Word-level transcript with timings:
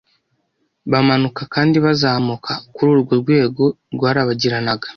bamanuka 0.91 1.41
kandi 1.53 1.75
bazamuka 1.85 2.51
kuri 2.73 2.87
uru 2.93 3.01
rwego 3.23 3.63
rwarabagiranaga. 3.93 4.87